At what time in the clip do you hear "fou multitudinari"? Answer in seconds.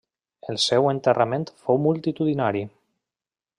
1.67-2.67